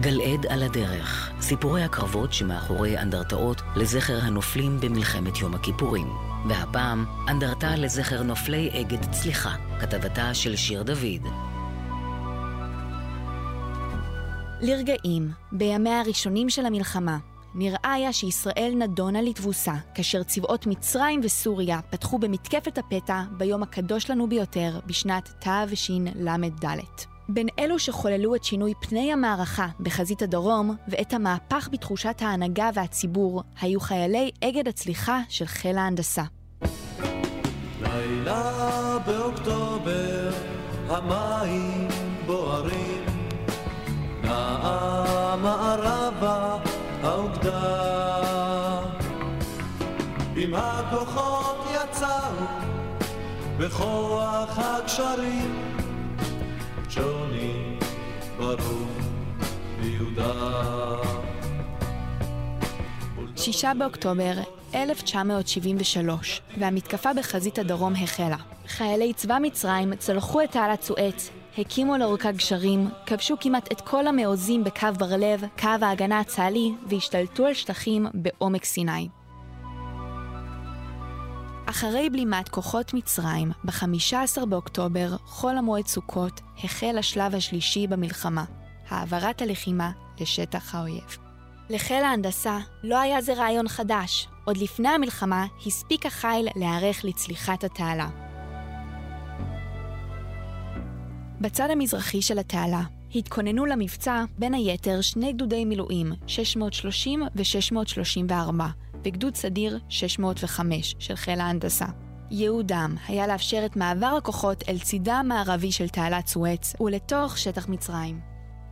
גלעד 0.00 0.46
על 0.46 0.62
הדרך, 0.62 1.32
סיפורי 1.40 1.82
הקרבות 1.82 2.32
שמאחורי 2.32 2.98
אנדרטאות 2.98 3.62
לזכר 3.76 4.18
הנופלים 4.22 4.80
במלחמת 4.80 5.38
יום 5.38 5.54
הכיפורים. 5.54 6.06
והפעם, 6.48 7.04
אנדרטה 7.28 7.76
לזכר 7.76 8.22
נופלי 8.22 8.70
אגד 8.80 9.10
צליחה, 9.12 9.54
כתבתה 9.80 10.34
של 10.34 10.56
שיר 10.56 10.82
דוד. 10.82 11.28
לרגעים, 14.60 15.30
בימיה 15.52 16.00
הראשונים 16.00 16.50
של 16.50 16.66
המלחמה, 16.66 17.18
נראה 17.54 17.92
היה 17.92 18.12
שישראל 18.12 18.74
נדונה 18.78 19.22
לתבוסה, 19.22 19.74
כאשר 19.94 20.22
צבאות 20.22 20.66
מצרים 20.66 21.20
וסוריה 21.24 21.80
פתחו 21.90 22.18
במתקפת 22.18 22.78
הפתע 22.78 23.22
ביום 23.30 23.62
הקדוש 23.62 24.10
לנו 24.10 24.28
ביותר 24.28 24.80
בשנת 24.86 25.32
תשל"ד. 25.72 27.13
בין 27.28 27.46
אלו 27.58 27.78
שחוללו 27.78 28.34
את 28.34 28.44
שינוי 28.44 28.72
פני 28.80 29.12
המערכה 29.12 29.66
בחזית 29.80 30.22
הדרום 30.22 30.76
ואת 30.88 31.12
המהפך 31.12 31.68
בתחושת 31.72 32.22
ההנהגה 32.22 32.70
והציבור, 32.74 33.42
היו 33.60 33.80
חיילי 33.80 34.30
אגד 34.44 34.68
הצליחה 34.68 35.20
של 35.28 35.46
חיל 35.46 35.78
ההנדסה. 35.78 36.22
לילה 37.82 38.98
באוקטובר, 39.06 40.30
המים 40.88 41.88
בוערים, 42.26 43.04
נעה 44.22 45.36
מערבה 45.42 46.58
האוגדה. 47.02 47.94
עם 50.36 50.54
הכוחות 50.54 51.66
יצאו 51.74 52.44
בכוח 53.58 54.58
הקשרים 54.58 55.83
6 63.36 63.64
באוקטובר 63.78 64.32
1973, 64.74 66.42
והמתקפה 66.58 67.12
בחזית 67.14 67.58
הדרום 67.58 67.92
החלה. 67.94 68.36
חיילי 68.66 69.12
צבא 69.12 69.38
מצרים 69.42 69.96
צלחו 69.96 70.42
את 70.42 70.50
תעלת 70.50 70.82
סואץ, 70.82 71.30
הקימו 71.58 71.96
לאורכה 71.96 72.32
גשרים, 72.32 72.88
כבשו 73.06 73.36
כמעט 73.40 73.72
את 73.72 73.80
כל 73.80 74.06
המעוזים 74.06 74.64
בקו 74.64 74.86
בר-לב, 74.98 75.44
קו 75.58 75.68
ההגנה 75.82 76.20
הצה"לי, 76.20 76.72
והשתלטו 76.88 77.46
על 77.46 77.54
שטחים 77.54 78.06
בעומק 78.14 78.64
סיני. 78.64 79.08
אחרי 81.74 82.10
בלימת 82.10 82.48
כוחות 82.48 82.94
מצרים, 82.94 83.52
ב-15 83.64 84.46
באוקטובר, 84.46 85.16
חול 85.24 85.58
המועד 85.58 85.86
סוכות, 85.86 86.40
החל 86.64 86.98
השלב 86.98 87.34
השלישי 87.34 87.86
במלחמה, 87.86 88.44
העברת 88.88 89.42
הלחימה 89.42 89.90
לשטח 90.20 90.74
האויב. 90.74 91.16
לחיל 91.70 92.04
ההנדסה 92.04 92.58
לא 92.82 93.00
היה 93.00 93.22
זה 93.22 93.34
רעיון 93.34 93.68
חדש, 93.68 94.28
עוד 94.44 94.56
לפני 94.56 94.88
המלחמה 94.88 95.46
הספיק 95.66 96.06
החיל 96.06 96.48
להיערך 96.56 97.04
לצליחת 97.04 97.64
התעלה. 97.64 98.08
בצד 101.40 101.70
המזרחי 101.70 102.22
של 102.22 102.38
התעלה 102.38 102.82
התכוננו 103.14 103.66
למבצע 103.66 104.24
בין 104.38 104.54
היתר 104.54 105.00
שני 105.00 105.32
גדודי 105.32 105.64
מילואים, 105.64 106.12
630 106.26 107.22
ו-634, 107.22 108.62
וגדוד 109.04 109.34
סדיר 109.34 109.78
605 109.88 110.94
של 110.98 111.16
חיל 111.16 111.40
ההנדסה. 111.40 111.86
ייעודם 112.30 112.94
היה 113.08 113.26
לאפשר 113.26 113.62
את 113.66 113.76
מעבר 113.76 114.14
הכוחות 114.18 114.64
אל 114.68 114.78
צידה 114.78 115.14
המערבי 115.14 115.72
של 115.72 115.88
תעלת 115.88 116.26
סואץ 116.26 116.74
ולתוך 116.80 117.38
שטח 117.38 117.68
מצרים. 117.68 118.20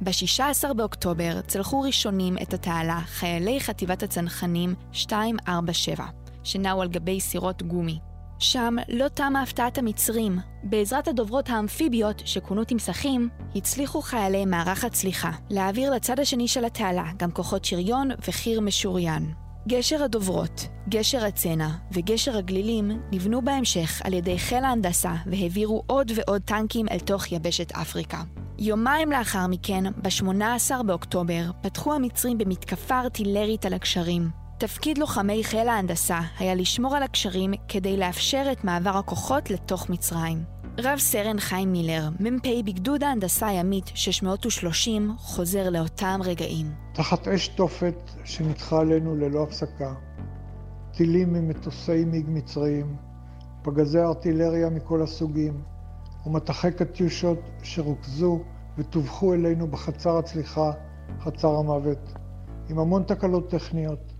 ב-16 0.00 0.72
באוקטובר 0.74 1.40
צלחו 1.40 1.80
ראשונים 1.80 2.36
את 2.42 2.54
התעלה 2.54 3.00
חיילי 3.00 3.60
חטיבת 3.60 4.02
הצנחנים 4.02 4.74
247, 4.92 6.06
שנעו 6.44 6.82
על 6.82 6.88
גבי 6.88 7.20
סירות 7.20 7.62
גומי. 7.62 7.98
שם 8.38 8.76
לא 8.88 9.08
תמה 9.08 9.42
הפתעת 9.42 9.78
המצרים. 9.78 10.38
בעזרת 10.62 11.08
הדוברות 11.08 11.50
האמפיביות, 11.50 12.22
שכונו 12.24 12.64
תמסכים, 12.64 13.28
הצליחו 13.54 14.02
חיילי 14.02 14.44
מערך 14.44 14.84
הצליחה 14.84 15.30
להעביר 15.50 15.90
לצד 15.90 16.20
השני 16.20 16.48
של 16.48 16.64
התעלה 16.64 17.04
גם 17.16 17.30
כוחות 17.30 17.64
שריון 17.64 18.08
וחי"ר 18.28 18.60
משוריין. 18.60 19.41
גשר 19.68 20.02
הדוברות, 20.02 20.68
גשר 20.88 21.24
הצנע 21.24 21.68
וגשר 21.92 22.36
הגלילים 22.36 22.90
נבנו 23.12 23.42
בהמשך 23.42 24.00
על 24.04 24.12
ידי 24.12 24.38
חיל 24.38 24.64
ההנדסה 24.64 25.14
והעבירו 25.26 25.82
עוד 25.86 26.12
ועוד 26.14 26.42
טנקים 26.42 26.88
אל 26.88 26.98
תוך 26.98 27.32
יבשת 27.32 27.72
אפריקה. 27.72 28.22
יומיים 28.58 29.12
לאחר 29.12 29.46
מכן, 29.46 29.84
ב-18 30.02 30.82
באוקטובר, 30.82 31.50
פתחו 31.62 31.94
המצרים 31.94 32.38
במתקפה 32.38 33.00
ארטילרית 33.00 33.66
על 33.66 33.74
הקשרים. 33.74 34.30
תפקיד 34.58 34.98
לוחמי 34.98 35.44
חיל 35.44 35.68
ההנדסה 35.68 36.20
היה 36.38 36.54
לשמור 36.54 36.96
על 36.96 37.02
הקשרים 37.02 37.52
כדי 37.68 37.96
לאפשר 37.96 38.44
את 38.52 38.64
מעבר 38.64 38.96
הכוחות 38.96 39.50
לתוך 39.50 39.90
מצרים. 39.90 40.61
רב 40.78 40.98
סרן 40.98 41.40
חיים 41.40 41.72
מילר, 41.72 42.08
מ"פ 42.20 42.46
בגדוד 42.64 43.02
ההנדסה 43.02 43.46
הימית 43.46 43.90
630, 43.94 45.14
חוזר 45.18 45.70
לאותם 45.70 46.20
רגעים. 46.24 46.66
תחת 46.94 47.28
אש 47.28 47.48
תופת 47.48 47.94
שנדחה 48.24 48.80
עלינו 48.80 49.16
ללא 49.16 49.42
הפסקה, 49.42 49.94
טילים 50.92 51.32
ממטוסי 51.32 52.04
מיג 52.04 52.24
מצריים, 52.28 52.96
פגזי 53.62 53.98
ארטילריה 53.98 54.70
מכל 54.70 55.02
הסוגים, 55.02 55.62
ומטחי 56.26 56.72
קטיושות 56.72 57.38
שרוכזו 57.62 58.40
וטווחו 58.78 59.34
אלינו 59.34 59.66
בחצר 59.66 60.16
הצליחה, 60.18 60.72
חצר 61.20 61.56
המוות, 61.56 62.12
עם 62.70 62.78
המון 62.78 63.02
תקלות 63.02 63.50
טכניות 63.50 64.12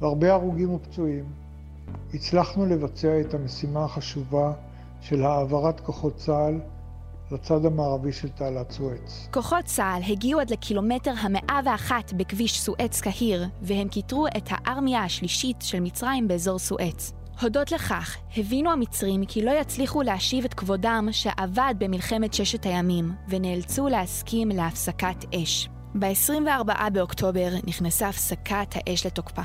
והרבה 0.00 0.32
הרוגים 0.32 0.74
ופצועים, 0.74 1.24
הצלחנו 2.14 2.66
לבצע 2.66 3.20
את 3.20 3.34
המשימה 3.34 3.84
החשובה 3.84 4.52
של 5.08 5.24
העברת 5.24 5.80
כוחות 5.80 6.16
צה"ל 6.16 6.60
לצד 7.30 7.64
המערבי 7.64 8.12
של 8.12 8.28
תעלת 8.28 8.70
סואץ. 8.70 9.28
כוחות 9.32 9.64
צה"ל 9.64 10.02
הגיעו 10.12 10.40
עד 10.40 10.50
לקילומטר 10.50 11.12
המאה 11.20 11.60
ואחת 11.64 12.12
בכביש 12.12 12.60
סואץ 12.60 13.00
קהיר, 13.00 13.46
והם 13.62 13.88
כיתרו 13.88 14.26
את 14.26 14.48
הארמיה 14.50 15.04
השלישית 15.04 15.56
של 15.60 15.80
מצרים 15.80 16.28
באזור 16.28 16.58
סואץ. 16.58 17.12
הודות 17.40 17.72
לכך, 17.72 18.16
הבינו 18.36 18.70
המצרים 18.70 19.24
כי 19.24 19.42
לא 19.42 19.50
יצליחו 19.50 20.02
להשיב 20.02 20.44
את 20.44 20.54
כבודם 20.54 21.08
שאבד 21.12 21.74
במלחמת 21.78 22.34
ששת 22.34 22.66
הימים, 22.66 23.12
ונאלצו 23.28 23.88
להסכים 23.88 24.48
להפסקת 24.48 25.34
אש. 25.34 25.68
ב-24 25.94 26.90
באוקטובר 26.92 27.48
נכנסה 27.66 28.08
הפסקת 28.08 28.74
האש 28.74 29.06
לתוקפה. 29.06 29.42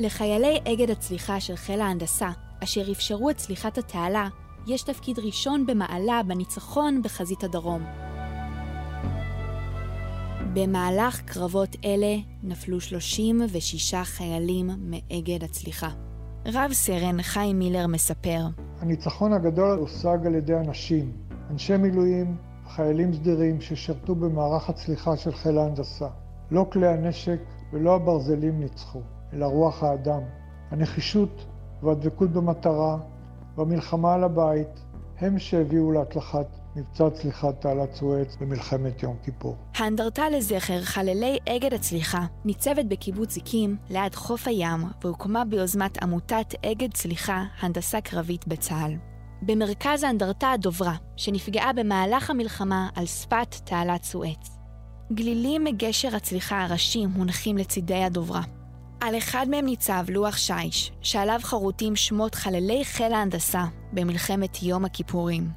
לחיילי 0.00 0.60
אגד 0.72 0.90
הצליחה 0.90 1.40
של 1.40 1.56
חיל 1.56 1.80
ההנדסה, 1.80 2.30
אשר 2.64 2.92
אפשרו 2.92 3.30
את 3.30 3.36
צליחת 3.36 3.78
התעלה, 3.78 4.28
יש 4.66 4.82
תפקיד 4.82 5.18
ראשון 5.18 5.66
במעלה 5.66 6.20
בניצחון 6.26 7.02
בחזית 7.02 7.44
הדרום. 7.44 7.82
במהלך 10.54 11.20
קרבות 11.20 11.76
אלה 11.84 12.16
נפלו 12.42 12.80
36 12.80 13.94
חיילים 13.94 14.70
מאגד 14.80 15.44
הצליחה. 15.44 15.88
רב 16.46 16.72
סרן 16.72 17.22
חיים 17.22 17.58
מילר 17.58 17.86
מספר: 17.86 18.40
הניצחון 18.80 19.32
הגדול 19.32 19.78
הושג 19.78 20.18
על 20.26 20.34
ידי 20.34 20.56
אנשים, 20.56 21.12
אנשי 21.50 21.76
מילואים, 21.76 22.36
חיילים 22.68 23.14
סדירים 23.14 23.60
ששירתו 23.60 24.14
במערך 24.14 24.68
הצליחה 24.70 25.16
של 25.16 25.32
חיל 25.32 25.58
ההנדסה. 25.58 26.08
לא 26.50 26.66
כלי 26.72 26.88
הנשק 26.88 27.40
ולא 27.72 27.94
הברזלים 27.94 28.60
ניצחו, 28.60 29.00
אלא 29.32 29.46
רוח 29.46 29.82
האדם. 29.82 30.20
הנחישות 30.70 31.44
והדבקות 31.82 32.30
במטרה 32.30 32.98
במלחמה 33.56 34.14
על 34.14 34.24
הבית 34.24 34.80
הם 35.20 35.38
שהביאו 35.38 35.92
להצלחת 35.92 36.46
מבצע 36.76 37.10
צליחת 37.10 37.60
תעלת 37.60 37.94
סואץ 37.94 38.36
במלחמת 38.40 39.02
יום 39.02 39.16
כיפור. 39.24 39.56
האנדרטה 39.74 40.30
לזכר 40.30 40.80
חללי 40.80 41.38
אגד 41.48 41.74
הצליחה 41.74 42.26
ניצבת 42.44 42.84
בקיבוץ 42.84 43.32
זיקים 43.32 43.76
ליד 43.90 44.14
חוף 44.14 44.48
הים 44.48 44.80
והוקמה 45.04 45.44
ביוזמת 45.44 46.02
עמותת 46.02 46.54
אגד 46.66 46.92
צליחה 46.94 47.44
הנדסה 47.60 48.00
קרבית 48.00 48.48
בצה"ל. 48.48 48.92
במרכז 49.42 50.02
האנדרטה 50.02 50.50
הדוברה, 50.50 50.94
שנפגעה 51.16 51.72
במהלך 51.72 52.30
המלחמה 52.30 52.88
על 52.96 53.06
שפת 53.06 53.54
תעלת 53.64 54.02
סואץ. 54.02 54.58
גלילים 55.12 55.64
מגשר 55.64 56.16
הצליחה 56.16 56.64
הראשי 56.64 57.06
מונחים 57.06 57.58
לצידי 57.58 58.04
הדוברה. 58.04 58.42
על 59.04 59.18
אחד 59.18 59.46
מהם 59.50 59.64
ניצב 59.64 60.04
לוח 60.08 60.36
שיש, 60.36 60.92
שעליו 61.02 61.40
חרוטים 61.42 61.96
שמות 61.96 62.34
חללי 62.34 62.84
חיל 62.84 63.12
ההנדסה 63.12 63.64
במלחמת 63.92 64.62
יום 64.62 64.84
הכיפורים. 64.84 65.50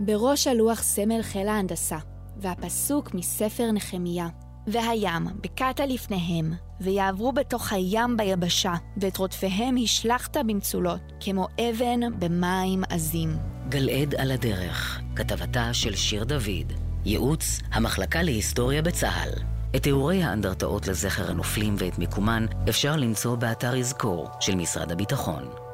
בראש 0.00 0.46
הלוח 0.46 0.82
סמל 0.82 1.22
חיל 1.22 1.48
ההנדסה, 1.48 1.98
והפסוק 2.36 3.14
מספר 3.14 3.72
נחמיה, 3.72 4.28
והים 4.66 5.26
בקעת 5.40 5.80
לפניהם, 5.80 6.52
ויעברו 6.80 7.32
בתוך 7.32 7.72
הים 7.72 8.16
ביבשה, 8.16 8.74
ואת 8.96 9.16
רודפיהם 9.16 9.76
השלכת 9.84 10.36
במצולות, 10.36 11.00
כמו 11.20 11.46
אבן 11.60 12.00
במים 12.18 12.82
עזים. 12.90 13.36
גלעד 13.68 14.14
על 14.14 14.30
הדרך, 14.30 15.00
כתבתה 15.16 15.74
של 15.74 15.96
שיר 15.96 16.24
דוד, 16.24 16.72
ייעוץ 17.04 17.60
המחלקה 17.72 18.22
להיסטוריה 18.22 18.82
בצה"ל. 18.82 19.57
את 19.76 19.82
תיאורי 19.82 20.22
האנדרטאות 20.22 20.88
לזכר 20.88 21.30
הנופלים 21.30 21.74
ואת 21.78 21.98
מיקומן 21.98 22.46
אפשר 22.68 22.96
למצוא 22.96 23.36
באתר 23.36 23.74
יזכור 23.74 24.30
של 24.40 24.54
משרד 24.54 24.92
הביטחון. 24.92 25.67